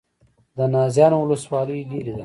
د 0.57 0.59
نازیانو 0.73 1.17
ولسوالۍ 1.23 1.79
لیرې 1.89 2.13
ده 2.17 2.19